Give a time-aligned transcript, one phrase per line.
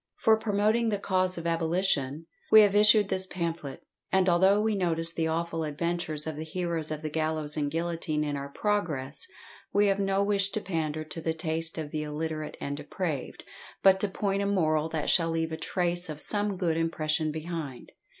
[0.15, 5.13] For promoting the cause of abolition, we have issued this pamphlet, and although we notice
[5.13, 9.27] the awful adventures of the heroes of the gallows and guillotine in our progress,
[9.71, 13.43] we have no wish to pander to the taste of the illiterate and depraved,
[13.83, 17.91] but to point a moral that shall leave a trace of some good impression behind.